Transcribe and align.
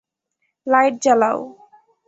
Light 0.67 0.93
জ্বালাও। 1.03 1.39